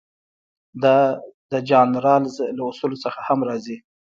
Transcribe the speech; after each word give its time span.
دا 0.83 0.97
د 1.51 1.53
جان 1.69 1.89
رالز 2.05 2.35
له 2.57 2.63
اصولو 2.69 3.01
څخه 3.05 3.19
هم 3.27 3.39
راځي. 3.49 3.77